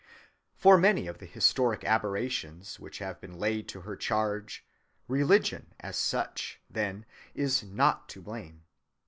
[0.55, 4.65] For many of the historic aberrations which have been laid to her charge,
[5.07, 8.63] religion as such, then, is not to blame.